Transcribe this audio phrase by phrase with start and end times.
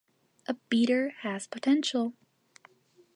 [0.47, 2.15] A beater has potential.